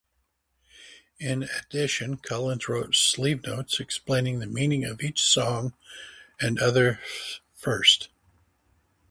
In 1.19 1.43
addition, 1.43 2.17
Collins 2.17 2.67
wrote 2.67 2.95
sleeve 2.95 3.43
notes 3.43 3.79
explaining 3.79 4.39
the 4.39 4.47
meaning 4.47 4.83
of 4.83 5.03
each 5.03 5.21
song, 5.21 5.75
another 6.39 6.99
first. 7.53 8.09